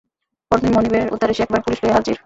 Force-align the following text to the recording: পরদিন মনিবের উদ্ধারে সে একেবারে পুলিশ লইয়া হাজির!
পরদিন 0.51 0.71
মনিবের 0.73 1.11
উদ্ধারে 1.13 1.33
সে 1.33 1.41
একেবারে 1.43 1.65
পুলিশ 1.65 1.79
লইয়া 1.81 1.97
হাজির! 1.97 2.15